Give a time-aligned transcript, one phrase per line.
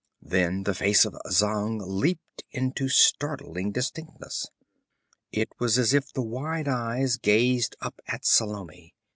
[0.23, 4.47] Then the face of Zang leaped into startling distinctness;
[5.31, 8.95] it was as if the wide eyes gazed up at Salome.